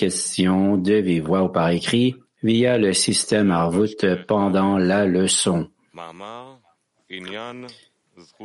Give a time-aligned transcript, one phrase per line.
[0.00, 5.68] questions de vive voix ou par écrit via le système Arvut pendant la leçon.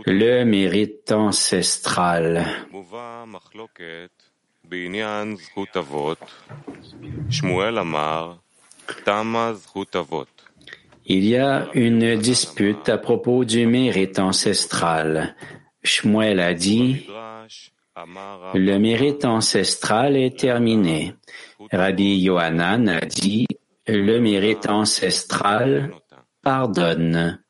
[0.06, 2.46] Le mérite ancestral.
[11.08, 15.36] Il y a une dispute à propos du mérite ancestral.
[15.84, 17.08] Shmuel a dit,
[18.54, 21.14] le mérite ancestral est terminé.
[21.72, 23.48] Rabbi Yohanan a dit,
[23.88, 25.92] le mérite ancestral
[26.42, 27.42] pardonne.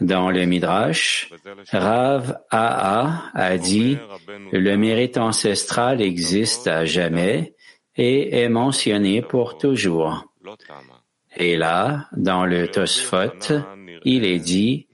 [0.00, 1.30] Dans le Midrash,
[1.70, 3.98] Rav Aa a dit,
[4.50, 7.54] le mérite ancestral existe à jamais
[7.96, 10.24] et est mentionné pour toujours.
[11.36, 13.52] Et là, dans le Tosfot,
[14.04, 14.86] il est dit,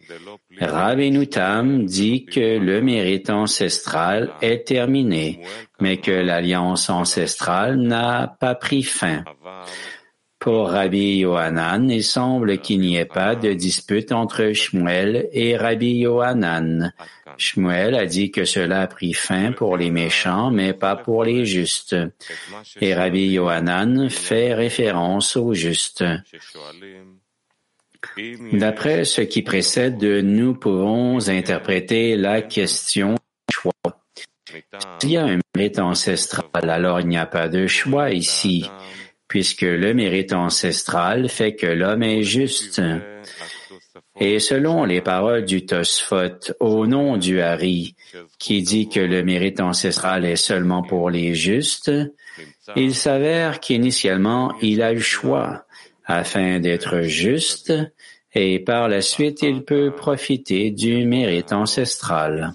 [0.61, 5.41] Rabbeinu Tam dit que le mérite ancestral est terminé,
[5.81, 9.25] mais que l'alliance ancestrale n'a pas pris fin.
[10.47, 15.97] Pour Rabbi Yohanan, il semble qu'il n'y ait pas de dispute entre Shmuel et Rabbi
[15.97, 16.93] Yohanan.
[17.37, 21.45] Shmuel a dit que cela a pris fin pour les méchants, mais pas pour les
[21.45, 21.97] justes.
[22.81, 26.05] Et Rabbi Yohanan fait référence aux justes.
[28.53, 33.17] D'après ce qui précède, nous pouvons interpréter la question
[33.51, 33.73] choix.
[35.01, 38.71] S'il y a un mérite ancestral, alors il n'y a pas de choix ici
[39.37, 42.81] puisque le mérite ancestral fait que l'homme est juste.
[44.19, 47.95] Et selon les paroles du Tosfot, au nom du Hari,
[48.39, 51.93] qui dit que le mérite ancestral est seulement pour les justes,
[52.77, 55.67] il s'avère qu'initialement il a eu choix
[56.07, 57.75] afin d'être juste,
[58.33, 62.55] et par la suite il peut profiter du mérite ancestral.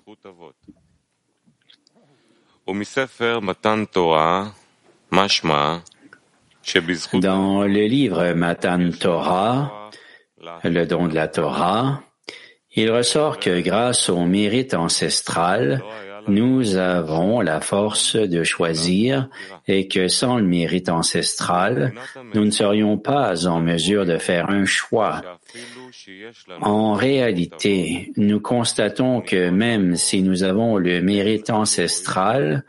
[7.14, 9.90] Dans le livre Matan Torah,
[10.64, 12.04] le don de la Torah,
[12.76, 15.82] il ressort que grâce au mérite ancestral,
[16.28, 19.28] nous avons la force de choisir
[19.68, 21.94] et que sans le mérite ancestral,
[22.34, 25.22] nous ne serions pas en mesure de faire un choix.
[26.62, 32.64] En réalité, nous constatons que même si nous avons le mérite ancestral,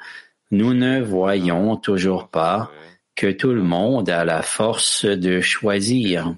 [0.50, 2.71] nous ne voyons toujours pas
[3.15, 6.34] que tout le monde a la force de choisir.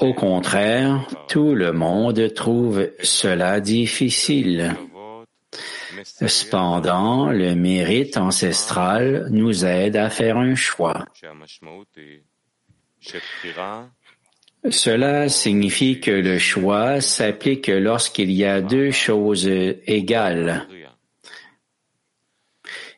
[0.00, 4.74] Au contraire, tout le monde trouve cela difficile.
[6.04, 11.04] Cependant, le mérite ancestral nous aide à faire un choix.
[14.70, 20.66] Cela signifie que le choix s'applique lorsqu'il y a deux choses égales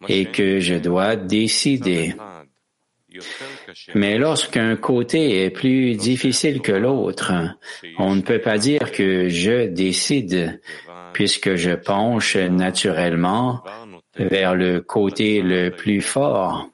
[0.08, 2.14] et que je dois décider.
[3.94, 7.32] Mais lorsqu'un côté est plus difficile que l'autre,
[7.98, 10.60] on ne peut pas dire que je décide,
[11.12, 13.62] puisque je penche naturellement
[14.16, 16.68] vers le côté le plus fort.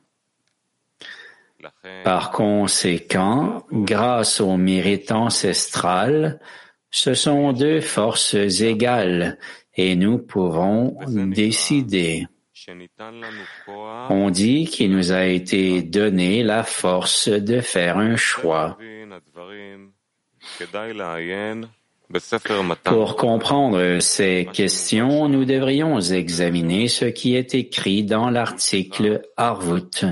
[2.04, 6.40] Par conséquent, grâce au mérite ancestral,
[6.90, 9.38] ce sont deux forces égales
[9.74, 12.26] et nous pouvons décider.
[14.10, 18.76] On dit qu'il nous a été donné la force de faire un choix.
[22.84, 30.04] Pour comprendre ces questions, nous devrions examiner ce qui est écrit dans l'article Arvut.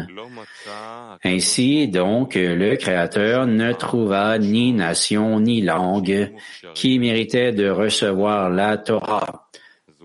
[1.25, 6.33] Ainsi donc, le Créateur ne trouva ni nation ni langue
[6.75, 9.49] qui méritait de recevoir la Torah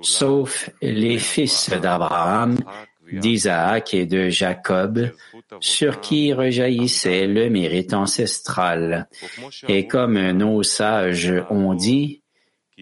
[0.02, 2.58] sauf les fils d'Abraham,
[3.12, 5.12] d'Isaac et de Jacob,
[5.60, 9.08] sur qui rejaillissait le mérite ancestral.
[9.68, 12.22] Et comme nos sages ont dit,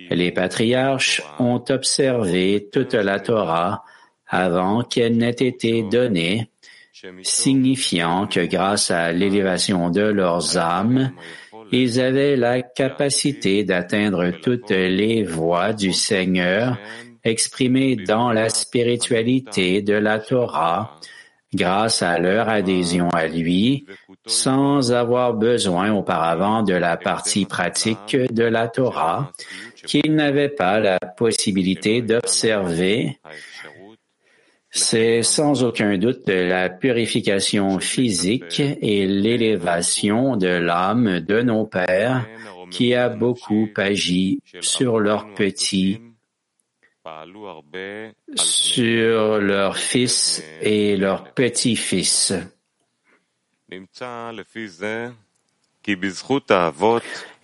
[0.09, 3.83] les patriarches ont observé toute la Torah
[4.27, 6.49] avant qu'elle n'ait été donnée,
[7.23, 11.11] signifiant que grâce à l'élévation de leurs âmes,
[11.73, 16.77] ils avaient la capacité d'atteindre toutes les voies du Seigneur
[17.23, 20.99] exprimés dans la spiritualité de la Torah
[21.53, 23.85] grâce à leur adhésion à lui,
[24.25, 29.31] sans avoir besoin auparavant de la partie pratique de la Torah,
[29.85, 33.19] qu'ils n'avaient pas la possibilité d'observer.
[34.69, 42.25] C'est sans aucun doute la purification physique et l'élévation de l'âme de nos pères
[42.71, 45.99] qui a beaucoup agi sur leurs petits
[48.35, 52.33] sur leurs fils et leurs petits-fils.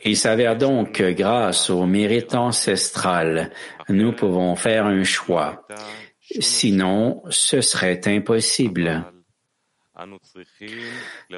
[0.05, 3.51] Il s'avère donc que grâce au mérite ancestral,
[3.89, 5.65] nous pouvons faire un choix.
[6.39, 9.05] Sinon, ce serait impossible.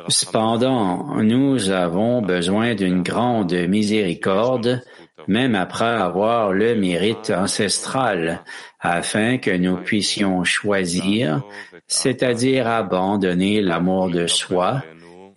[0.09, 4.81] Cependant, nous avons besoin d'une grande miséricorde,
[5.27, 8.43] même après avoir le mérite ancestral,
[8.79, 11.43] afin que nous puissions choisir,
[11.87, 14.83] c'est-à-dire abandonner l'amour de soi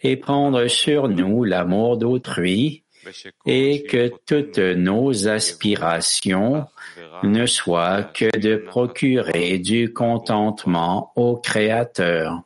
[0.03, 2.83] et prendre sur nous l'amour d'autrui,
[3.47, 6.67] et que toutes nos aspirations
[7.23, 12.43] ne soient que de procurer du contentement au Créateur.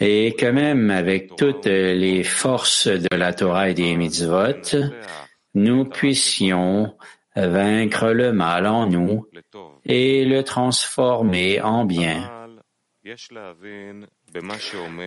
[0.00, 4.76] Et que même avec toutes les forces de la Torah et des mitzvot,
[5.54, 6.94] nous puissions
[7.36, 9.26] vaincre le mal en nous
[9.84, 12.30] et le transformer en bien.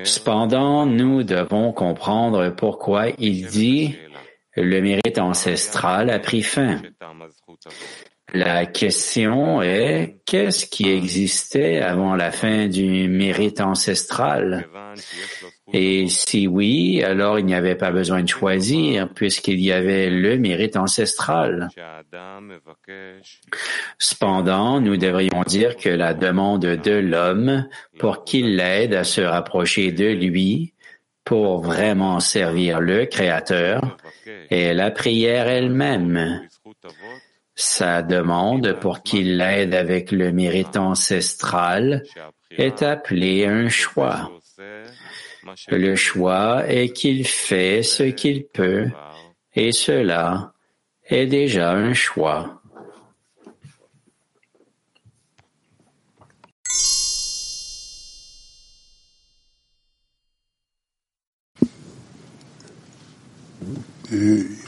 [0.03, 3.97] Cependant, nous devons comprendre pourquoi il dit
[4.55, 6.81] le mérite ancestral a pris fin.
[8.33, 14.67] La question est qu'est-ce qui existait avant la fin du mérite ancestral?
[15.71, 20.37] Et si oui, alors il n'y avait pas besoin de choisir puisqu'il y avait le
[20.37, 21.69] mérite ancestral.
[23.97, 29.91] Cependant, nous devrions dire que la demande de l'homme pour qu'il l'aide à se rapprocher
[29.93, 30.73] de lui,
[31.23, 33.97] pour vraiment servir le Créateur,
[34.49, 36.41] est la prière elle-même.
[37.56, 42.02] Sa demande pour qu'il l'aide avec le mérite ancestral
[42.50, 44.32] est appelée un choix.
[45.68, 48.88] Le choix est qu'il fait ce qu'il peut
[49.54, 50.52] et cela
[51.04, 52.62] est déjà un choix.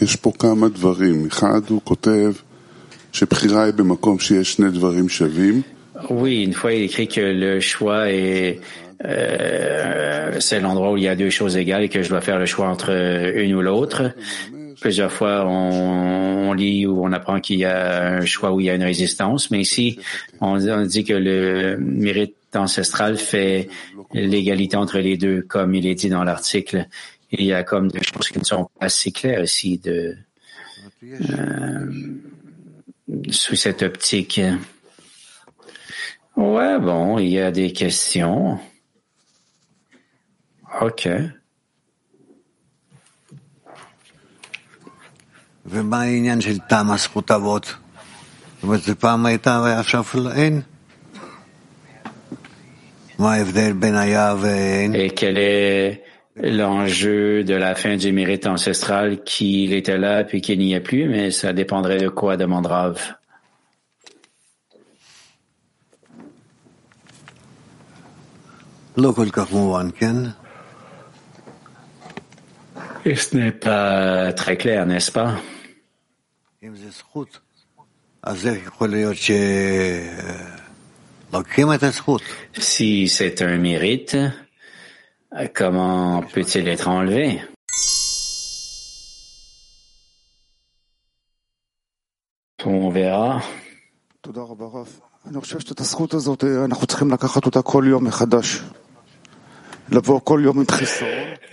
[0.01, 1.27] יש פה כמה דברים.
[1.27, 2.33] אחד, הוא כותב
[6.10, 8.62] oui, une fois il écrit que le choix est
[9.06, 12.38] euh, c'est l'endroit où il y a deux choses égales et que je dois faire
[12.38, 12.92] le choix entre
[13.36, 14.12] une ou l'autre.
[14.82, 18.70] Plusieurs fois, on, lit ou on apprend qu'il y a un choix où il y
[18.70, 20.00] a une résistance, mais ici,
[20.42, 23.70] on, dit que le mérite ancestral fait
[24.14, 26.88] l'égalité entre les deux, comme il est dit dans l'article.
[27.32, 30.16] Il y a comme des choses qui ne sont pas assez claires ici de
[31.04, 31.86] euh,
[33.30, 34.42] sous cette optique.
[36.36, 38.60] Ouais, bon, il y a des questions.
[40.82, 41.10] OK.
[54.96, 56.04] Et quel est
[56.42, 61.08] l'enjeu de la fin du mérite ancestral qu'il était là puis qu'il n'y a plus,
[61.08, 63.16] mais ça dépendrait de quoi, demande Rav.
[73.06, 75.38] Et ce n'est pas très clair, n'est-ce pas?
[82.54, 84.18] Si c'est un mérite,
[85.54, 87.40] Comment peut-il être enlevé?
[92.66, 93.42] On verra.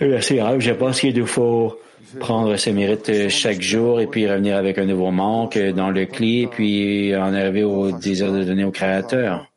[0.01, 0.59] Merci Rav.
[0.59, 1.79] Je pense qu'il nous faut
[2.19, 6.43] prendre ses mérites chaque jour et puis revenir avec un nouveau manque dans le cli
[6.43, 9.47] et puis en arriver au désir de donner au Créateur.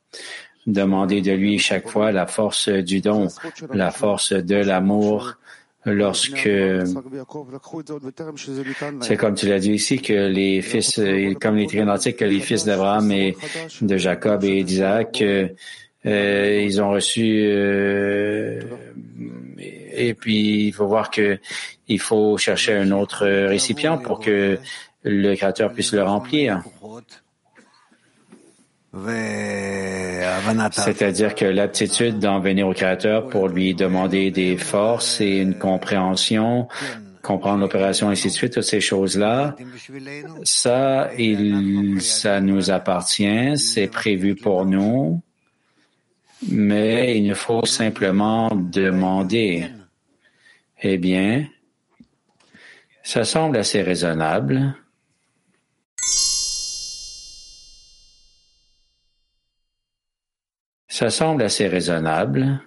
[0.71, 3.27] Demander de lui chaque fois la force du don,
[3.73, 5.35] la force de l'amour
[5.85, 6.50] lorsque
[9.00, 11.00] c'est comme tu l'as dit ici que les fils,
[11.41, 13.37] comme les antiques, que les fils d'Abraham et
[13.81, 15.23] de Jacob et d'Isaac,
[16.07, 18.61] euh, ils ont reçu euh,
[19.93, 21.39] et puis il faut voir que
[21.89, 24.59] il faut chercher un autre récipient pour que
[25.03, 26.62] le Créateur puisse le remplir.
[30.73, 36.67] C'est-à-dire que l'aptitude d'en venir au Créateur pour lui demander des forces et une compréhension,
[37.23, 39.55] comprendre l'opération, ainsi de suite, toutes ces choses-là,
[40.43, 45.23] ça, il, ça nous appartient, c'est prévu pour nous,
[46.49, 49.69] mais il nous faut simplement demander.
[50.83, 51.47] Eh bien,
[53.03, 54.75] ça semble assez raisonnable.
[61.00, 62.61] Ça semble assez raisonnable.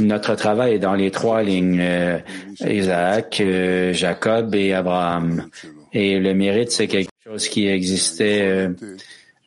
[0.00, 2.18] Notre travail est dans les trois lignes, euh,
[2.66, 5.50] Isaac, euh, Jacob et Abraham.
[5.92, 8.70] Et le mérite, c'est quelque chose qui existait euh,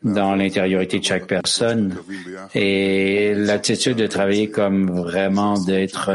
[0.03, 1.95] dans l'intériorité de chaque personne.
[2.53, 6.11] Et l'attitude de travailler comme vraiment d'être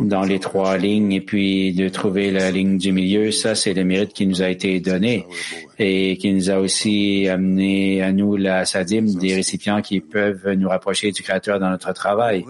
[0.00, 3.84] dans les trois lignes et puis de trouver la ligne du milieu, ça c'est le
[3.84, 5.26] mérite qui nous a été donné
[5.78, 10.68] et qui nous a aussi amené à nous la sadim des récipients qui peuvent nous
[10.68, 12.44] rapprocher du Créateur dans notre travail.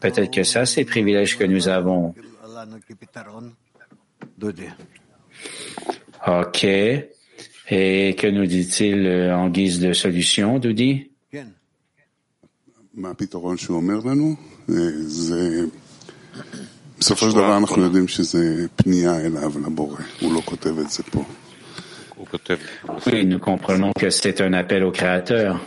[0.00, 2.14] Peut-être que ça c'est le privilège que nous avons.
[6.26, 6.64] OK.
[7.70, 11.10] Et que nous dit-il en guise de solution, Doudi?
[23.06, 25.60] Oui, nous comprenons que c'est un appel au Créateur.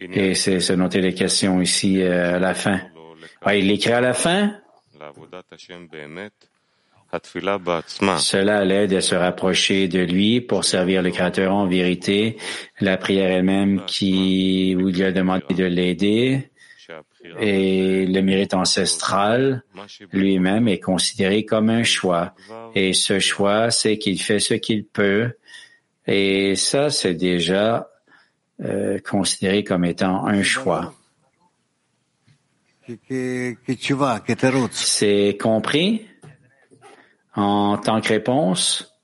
[0.00, 2.80] Et c'est ce dont il est question ici à la fin.
[3.52, 4.52] il l'écrit à la fin?
[8.18, 12.36] Cela l'aide à se rapprocher de lui pour servir le Créateur en vérité.
[12.80, 16.50] La prière elle-même qui vous lui a demandé de l'aider
[17.40, 19.62] et le mérite ancestral
[20.12, 22.34] lui-même est considéré comme un choix.
[22.74, 25.32] Et ce choix, c'est qu'il fait ce qu'il peut.
[26.06, 27.88] Et ça, c'est déjà
[28.62, 30.94] euh, considéré comme étant un choix.
[34.70, 36.06] C'est compris
[37.34, 38.94] en tant que réponse,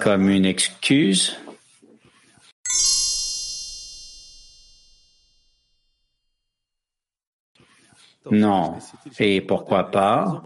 [0.00, 1.38] comme une excuse.
[8.30, 8.74] Non.
[9.18, 10.42] Et pourquoi pas?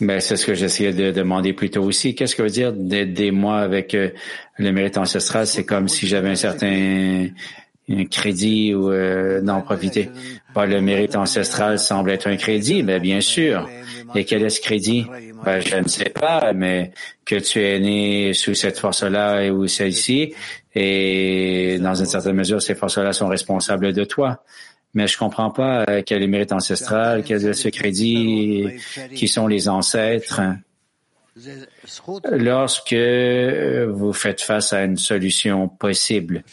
[0.00, 2.14] Ben, c'est ce que j'essayais de demander plus tôt aussi.
[2.14, 4.10] Qu'est-ce que veut dire d'aider moi avec euh,
[4.58, 5.46] le mérite ancestral?
[5.46, 7.28] C'est comme si j'avais un certain
[8.10, 10.10] crédit ou euh, d'en profiter.
[10.54, 13.68] Pas le mérite ancestral semble être un crédit, mais bien sûr.
[14.14, 15.06] Et quel est ce crédit?
[15.44, 16.92] Ben, je ne sais pas, mais
[17.24, 20.32] que tu es né sous cette force-là ou celle-ci,
[20.74, 24.42] et dans une certaine mesure, ces forces-là sont responsables de toi
[24.94, 28.66] mais je comprends pas euh, quel est le mérite ancestral, quel est ce crédit,
[29.14, 30.40] qui sont les ancêtres.
[32.30, 36.44] Lorsque euh, vous faites face à une solution possible,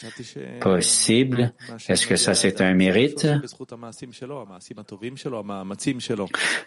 [0.59, 1.53] possible,
[1.87, 3.27] est-ce que ça c'est un mérite?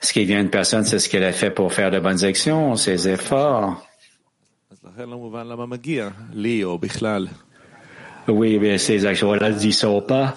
[0.01, 2.77] Ce qui vient de personne, c'est ce qu'elle a fait pour faire de bonnes actions,
[2.77, 3.85] ses efforts.
[8.29, 10.37] Oui, mais ces actions-là ne sont pas.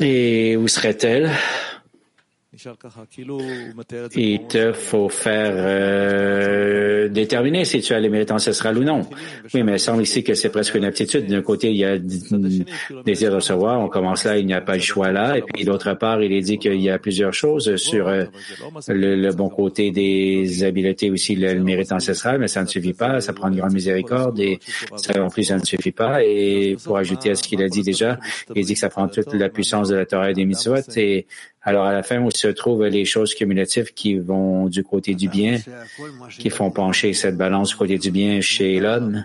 [0.00, 1.30] Et où serait-elle?
[4.14, 9.08] Il te faut faire euh, déterminer si tu as les mérites ancestrales ou non.
[9.54, 11.26] Oui, mais il semble ici que c'est presque une aptitude.
[11.26, 14.74] D'un côté, il y a désir de recevoir, on commence là, il n'y a pas
[14.74, 15.38] le choix là.
[15.38, 18.24] Et puis d'autre part, il est dit qu'il y a plusieurs choses sur euh,
[18.88, 23.32] le, bon côté des habiletés aussi, le, mérite ancestral, mais ça ne suffit pas, ça
[23.32, 24.58] prend une grande miséricorde et
[24.96, 26.22] ça non plus, ça ne suffit pas.
[26.22, 28.18] Et pour ajouter à ce qu'il a dit déjà,
[28.54, 31.26] il dit que ça prend toute la puissance de la Torah et des mitzvot et
[31.64, 35.28] alors, à la fin, où se trouvent les choses cumulatives qui vont du côté du
[35.28, 35.60] bien,
[36.38, 39.24] qui font pencher cette balance du côté du bien chez l'homme.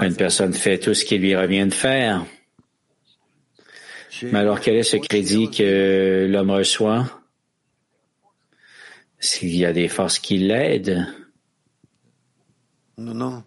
[0.00, 2.26] Une personne fait tout ce qui lui revient de faire.
[4.22, 7.22] Mais alors, quel est ce crédit que l'homme reçoit?
[9.20, 11.06] S'il y a des forces qui l'aident?
[12.98, 13.44] Non, non.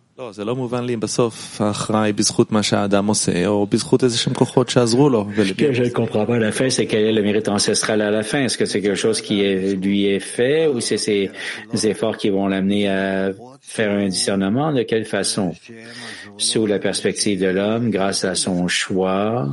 [5.45, 8.01] Ce que je ne comprends pas à la fin, c'est quel est le mérite ancestral
[8.01, 8.39] à la fin?
[8.39, 9.43] Est-ce que c'est quelque chose qui
[9.75, 11.29] lui est fait ou c'est ses
[11.83, 13.31] efforts qui vont l'amener à
[13.61, 14.73] faire un discernement?
[14.73, 15.53] De quelle façon?
[16.37, 19.47] Sous la perspective de l'homme, grâce à son choix,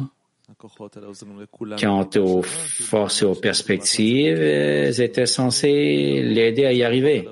[1.81, 7.29] Quant aux forces et aux perspectives, elles étaient censées l'aider à y arriver.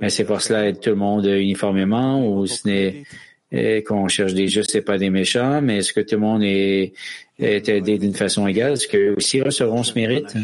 [0.00, 3.04] Mais ces forces-là aident tout le monde uniformément ou ce n'est
[3.52, 6.42] eh, qu'on cherche des justes et pas des méchants, mais est-ce que tout le monde
[6.42, 6.92] est,
[7.38, 8.72] est aidé d'une façon égale?
[8.72, 10.34] Est-ce qu'eux aussi recevront ce mérite?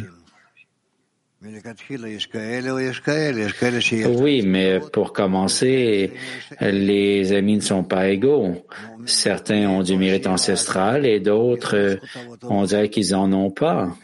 [4.06, 6.12] Oui, mais pour commencer,
[6.60, 8.66] les amis ne sont pas égaux.
[9.06, 11.98] Certains ont du mérite ancestral et d'autres,
[12.42, 13.96] on dirait qu'ils en ont pas.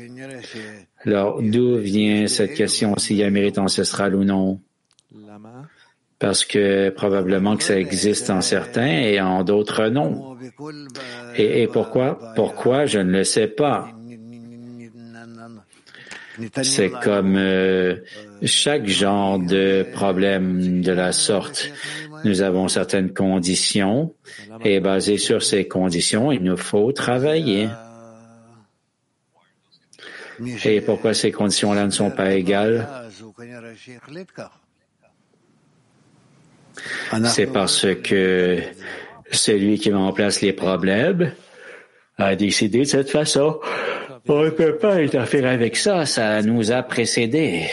[1.05, 4.59] Alors, d'où vient cette question s'il y a un mérite ancestral ou non?
[6.19, 10.38] Parce que probablement que ça existe en certains et en d'autres non.
[11.37, 12.33] Et, et pourquoi?
[12.35, 12.87] Pourquoi?
[12.87, 13.90] Je ne le sais pas?
[16.62, 17.97] C'est comme euh,
[18.43, 21.71] chaque genre de problème de la sorte.
[22.25, 24.14] Nous avons certaines conditions
[24.64, 27.69] et basé sur ces conditions, il nous faut travailler.
[30.64, 32.87] Et pourquoi ces conditions-là ne sont pas égales?
[37.25, 38.61] C'est parce que
[39.31, 41.33] celui qui met en place les problèmes
[42.19, 43.61] a décidé de cette façon.
[44.28, 47.68] On ne peut pas interférer avec ça, ça nous a précédés.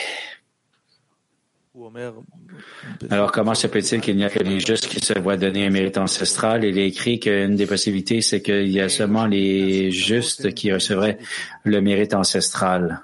[3.10, 5.70] Alors comment se peut-il qu'il n'y a que les justes qui se voient donner un
[5.72, 6.64] mérite ancestral?
[6.64, 11.18] Il est écrit qu'une des possibilités, c'est qu'il y a seulement les justes qui recevraient
[11.64, 13.02] le mérite ancestral.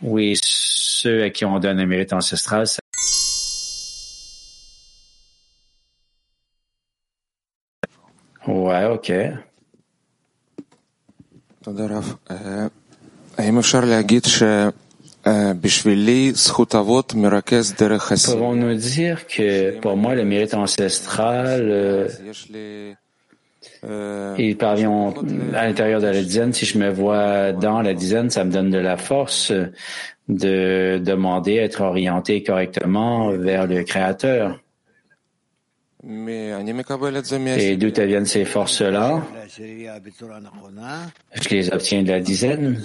[0.00, 2.80] Oui, ceux à qui on donne un mérite ancestral, ça...
[8.46, 9.12] Ouais, ok.
[18.32, 22.08] Pouvons-nous dire que pour moi, le mérite ancestral,
[24.38, 25.12] il parvient
[25.54, 26.52] à l'intérieur de la dizaine.
[26.52, 29.52] Si je me vois dans la dizaine, ça me donne de la force
[30.28, 34.60] de demander à être orienté correctement vers le Créateur.
[36.04, 39.22] Et d'où viennent ces forces-là?
[39.58, 42.82] Je les obtiens de la dizaine.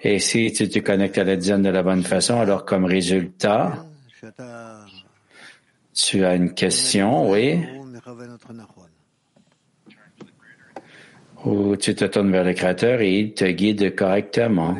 [0.00, 3.86] Et si tu te connectes à la dizaine de la bonne façon, alors comme résultat,
[5.94, 7.64] tu as une question, oui?
[11.44, 14.76] Ou tu te tournes vers le Créateur et il te guide correctement.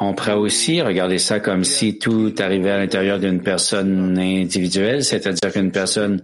[0.00, 5.50] On pourrait aussi regarder ça comme si tout arrivait à l'intérieur d'une personne individuelle, c'est-à-dire
[5.50, 6.22] qu'une personne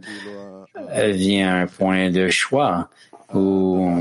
[0.95, 2.91] vient à un point de choix
[3.33, 3.99] où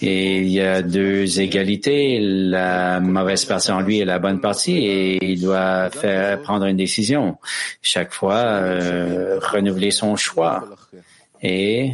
[0.00, 5.32] il y a deux égalités, la mauvaise partie en lui et la bonne partie, et
[5.32, 7.36] il doit faire prendre une décision.
[7.82, 10.64] Chaque fois, euh, renouveler son choix.
[11.42, 11.92] Et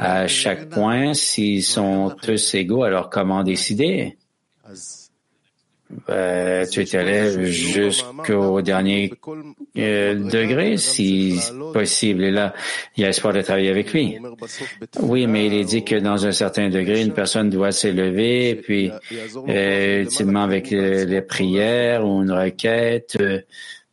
[0.00, 4.16] à chaque point, s'ils sont tous égaux, alors comment décider?
[6.10, 9.10] Euh, tu t'élèves jusqu'au dernier
[9.78, 11.40] euh, degré, si
[11.72, 12.24] possible.
[12.24, 12.52] Et là,
[12.96, 14.18] il y a espoir de travailler avec lui.
[15.00, 18.90] Oui, mais il est dit que dans un certain degré, une personne doit s'élever, puis
[19.48, 23.40] euh, ultimement avec les prières ou une requête euh,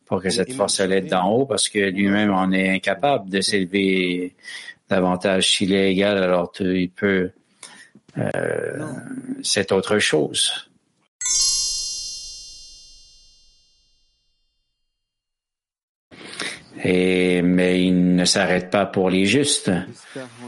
[0.04, 4.34] pour que cette force l'aide d'en haut, parce que lui-même en est incapable de s'élever
[4.88, 5.50] davantage.
[5.50, 7.30] S'il est égal, alors il peut.
[9.42, 10.66] c'est autre chose.
[16.84, 19.72] Et, mais il ne s'arrête pas pour les justes.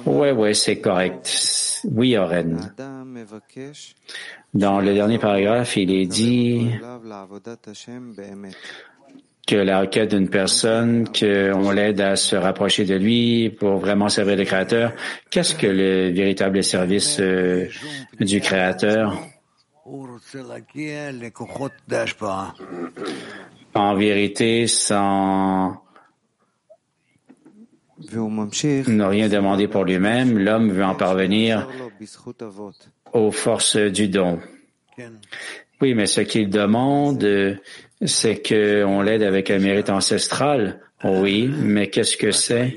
[0.06, 1.82] Ouais, ouais, c'est correct.
[1.84, 2.72] Oui, Oren.
[4.54, 6.70] Dans le dernier paragraphe, il est dit
[9.48, 14.36] que la requête d'une personne, qu'on l'aide à se rapprocher de lui pour vraiment servir
[14.36, 14.92] le Créateur.
[15.30, 17.66] Qu'est-ce que le véritable service euh,
[18.20, 19.18] du Créateur?
[23.74, 25.82] En vérité, sans
[28.12, 31.66] ne rien demander pour lui-même, l'homme veut en parvenir
[33.14, 34.40] aux forces du don.
[35.80, 37.24] Oui, mais ce qu'il demande,
[38.04, 40.80] c'est qu'on l'aide avec un mérite ancestral.
[41.04, 42.76] Oui, mais qu'est-ce que c'est?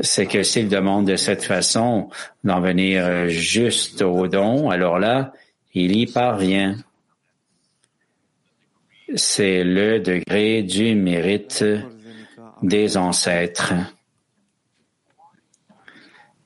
[0.00, 2.08] C'est que s'il demande de cette façon
[2.44, 5.32] d'en venir juste au don, alors là,
[5.74, 6.76] il y parvient.
[9.14, 11.64] C'est le degré du mérite
[12.62, 13.74] des ancêtres.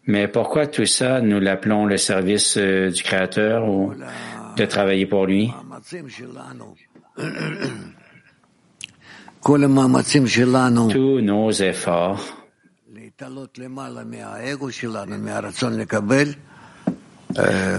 [0.07, 3.93] Mais pourquoi tout ça, nous l'appelons le service euh, du Créateur ou
[4.57, 5.51] de travailler pour lui?
[10.89, 12.21] Tous nos efforts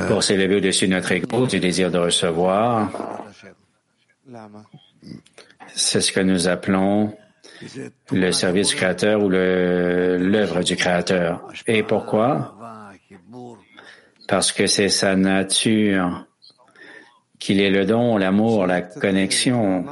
[0.08, 2.90] pour s'élever au-dessus de notre ego, du désir de recevoir,
[5.74, 7.18] c'est ce que nous appelons
[8.12, 11.46] le service du Créateur ou l'œuvre du Créateur.
[11.66, 12.56] Et pourquoi?
[14.28, 16.27] Parce que c'est sa nature
[17.40, 19.86] qu'il est le don, l'amour, la connexion.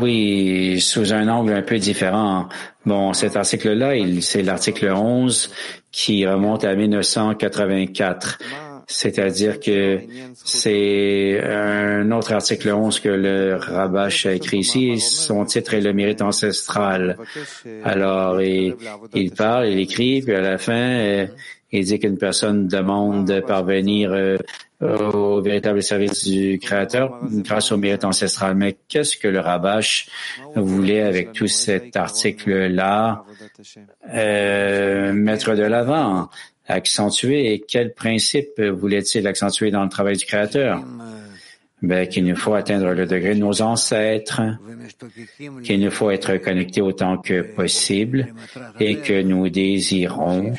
[0.00, 2.48] Oui, sous un angle un peu différent.
[2.84, 5.50] Bon, cet article-là, c'est l'article 11
[5.90, 8.38] qui remonte à 1984.
[8.90, 10.00] C'est-à-dire que
[10.34, 14.98] c'est un autre article 11 que le Rabash a écrit ici.
[14.98, 17.18] Son titre est le mérite ancestral.
[17.84, 18.74] Alors, il,
[19.14, 21.26] il parle, il écrit, puis à la fin,
[21.70, 24.36] il dit qu'une personne demande de parvenir euh,
[24.80, 28.54] au véritable service du Créateur grâce au mérite ancestral.
[28.54, 30.08] Mais qu'est-ce que le Rabash
[30.54, 33.24] voulait avec tout cet article-là
[34.14, 36.30] euh, mettre de l'avant,
[36.66, 37.52] accentuer?
[37.52, 40.82] Et quel principe voulait-il accentuer dans le travail du Créateur?
[41.80, 44.40] Ben, qu'il nous faut atteindre le degré de nos ancêtres,
[45.62, 48.34] qu'il nous faut être connectés autant que possible
[48.80, 50.54] et que nous désirons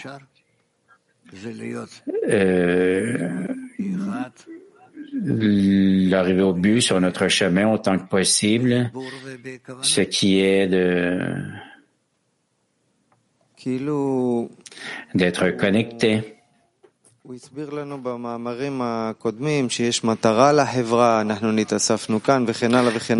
[2.29, 3.47] euh,
[5.13, 8.91] l'arrivée au but sur notre chemin autant que possible,
[9.81, 11.19] ce qui est de
[15.13, 16.38] d'être connecté.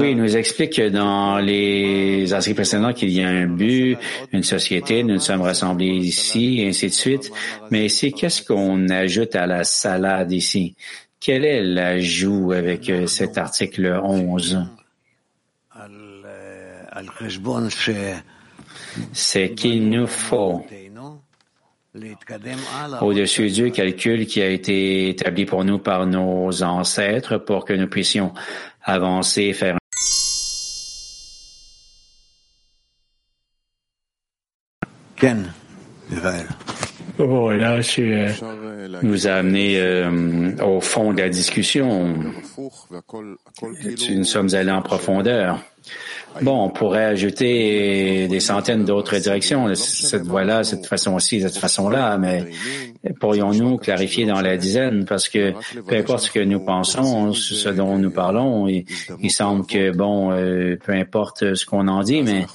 [0.02, 4.00] Oui, il nous explique dans les articles précédents qu'il y a un but,
[4.34, 7.32] une société, nous nous sommes rassemblés ici, et ainsi de suite.
[7.70, 10.76] Mais ici, qu'est-ce qu'on ajoute à la salade ici?
[11.20, 14.66] Quel est l'ajout avec euh, cet article 11?
[19.14, 20.66] C'est qu'il nous faut
[23.02, 27.88] au-dessus du calcul qui a été établi pour nous par nos ancêtres pour que nous
[27.88, 28.34] puissions
[28.84, 29.78] avancer et faire
[35.16, 35.52] Ken,
[37.18, 38.32] Oh, là, tu euh,
[39.02, 42.16] nous as amené euh, au fond de la discussion.
[44.10, 45.62] Nous sommes allés en profondeur.
[46.42, 52.46] Bon, on pourrait ajouter des centaines d'autres directions, cette voie-là, cette façon-ci, cette façon-là, mais
[53.20, 55.06] pourrions-nous clarifier dans la dizaine?
[55.06, 55.54] Parce que
[55.88, 60.78] peu importe ce que nous pensons, ce dont nous parlons, il, semble que, bon, euh,
[60.84, 62.46] peu importe ce qu'on en dit, mais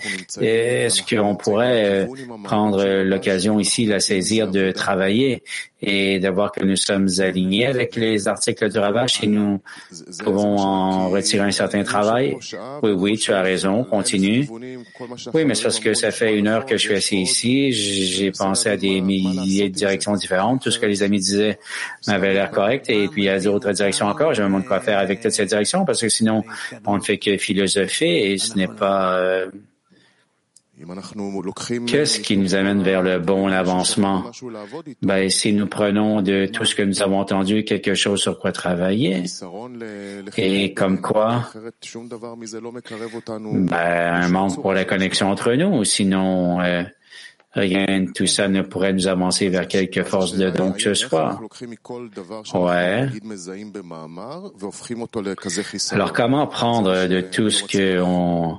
[0.41, 2.07] est-ce qu'on pourrait euh,
[2.43, 5.43] prendre l'occasion ici, la saisir de travailler?
[5.87, 9.61] Et de voir que nous sommes alignés avec les articles du Ravache et nous
[10.23, 12.37] pouvons en retirer un certain travail?
[12.83, 14.49] Oui, oui, tu as raison, continue.
[15.33, 17.73] Oui, mais c'est parce que ça fait une heure que je suis assis ici.
[17.73, 20.63] J'ai pensé à des milliers de directions différentes.
[20.63, 21.59] Tout ce que les amis disaient
[22.07, 22.89] m'avait l'air correct.
[22.89, 24.35] Et puis, il y a d'autres directions encore.
[24.35, 26.45] Je me demande quoi faire avec toutes ces directions parce que sinon,
[26.87, 29.19] on ne fait que philosopher et ce n'est pas...
[29.19, 29.51] Euh,
[31.87, 34.25] Qu'est-ce qui nous amène vers le bon avancement?
[35.03, 38.53] Ben, si nous prenons de tout ce que nous avons entendu quelque chose sur quoi
[38.53, 39.25] travailler,
[40.37, 41.49] et comme quoi,
[43.43, 46.83] ben, un manque pour la connexion entre nous, sinon euh,
[47.55, 50.95] rien de tout ça ne pourrait nous avancer vers quelque force de don que ce
[50.95, 51.39] soit.
[52.55, 53.09] Ouais.
[55.93, 58.59] Alors comment prendre de tout ce qu'on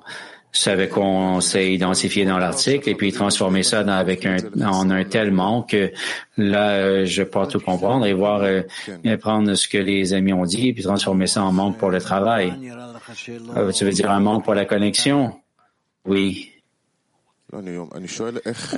[0.58, 5.32] savait qu'on s'est identifié dans l'article et puis transformer ça avec un, en un tel
[5.32, 5.92] manque que
[6.38, 8.62] là, euh, je peux tout comprendre et voir, euh,
[9.20, 12.00] prendre ce que les amis ont dit et puis transformer ça en manque pour le
[12.00, 12.54] travail.
[13.56, 15.34] Euh, tu veux dire un manque pour la connexion?
[16.06, 16.52] Oui.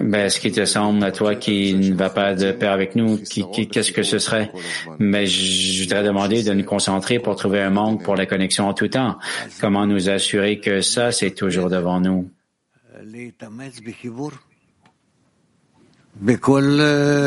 [0.02, 3.18] Ben, ce qui te semble à toi qui ne va pas de pair avec nous,
[3.18, 4.52] qu'est-ce que ce serait?
[5.00, 8.74] Mais je voudrais demander de nous concentrer pour trouver un manque pour la connexion en
[8.74, 9.18] tout temps.
[9.60, 12.30] Comment nous assurer que ça, c'est toujours devant nous?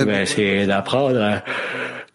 [0.04, 1.42] Ben, c'est d'apprendre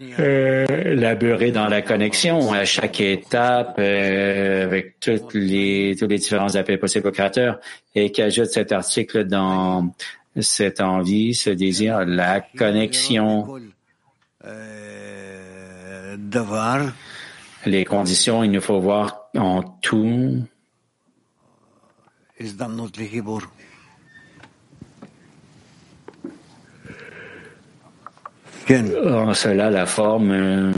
[0.02, 6.56] euh, laborer dans la connexion à chaque étape euh, avec toutes les tous les différents
[6.56, 7.60] appels possibles au créateur
[7.94, 9.94] et qui ajoute cet article dans
[10.42, 13.58] cette envie, ce désir, la connexion.
[17.66, 20.44] Les conditions, il nous faut voir en tout.
[28.68, 30.74] En cela, la forme